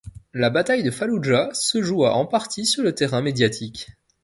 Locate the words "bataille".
0.49-0.81